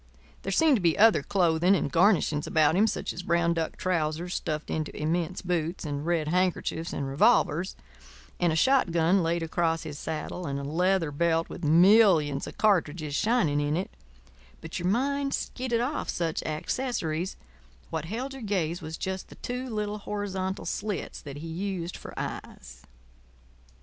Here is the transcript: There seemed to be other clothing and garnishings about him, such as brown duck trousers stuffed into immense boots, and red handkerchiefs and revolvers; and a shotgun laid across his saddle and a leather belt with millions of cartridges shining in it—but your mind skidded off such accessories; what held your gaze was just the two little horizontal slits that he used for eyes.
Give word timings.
There 0.41 0.51
seemed 0.51 0.77
to 0.77 0.81
be 0.81 0.97
other 0.97 1.21
clothing 1.21 1.75
and 1.75 1.91
garnishings 1.91 2.47
about 2.47 2.75
him, 2.75 2.87
such 2.87 3.13
as 3.13 3.21
brown 3.21 3.53
duck 3.53 3.77
trousers 3.77 4.33
stuffed 4.33 4.71
into 4.71 4.99
immense 4.99 5.43
boots, 5.43 5.85
and 5.85 6.03
red 6.07 6.27
handkerchiefs 6.29 6.91
and 6.91 7.07
revolvers; 7.07 7.75
and 8.39 8.51
a 8.51 8.55
shotgun 8.55 9.21
laid 9.21 9.43
across 9.43 9.83
his 9.83 9.99
saddle 9.99 10.47
and 10.47 10.59
a 10.59 10.63
leather 10.63 11.11
belt 11.11 11.49
with 11.49 11.63
millions 11.63 12.47
of 12.47 12.57
cartridges 12.57 13.13
shining 13.13 13.61
in 13.61 13.77
it—but 13.77 14.79
your 14.79 14.87
mind 14.87 15.35
skidded 15.35 15.81
off 15.81 16.09
such 16.09 16.41
accessories; 16.47 17.35
what 17.91 18.05
held 18.05 18.33
your 18.33 18.41
gaze 18.41 18.81
was 18.81 18.97
just 18.97 19.27
the 19.29 19.35
two 19.35 19.69
little 19.69 19.99
horizontal 19.99 20.65
slits 20.65 21.21
that 21.21 21.37
he 21.37 21.47
used 21.47 21.95
for 21.95 22.15
eyes. 22.17 22.81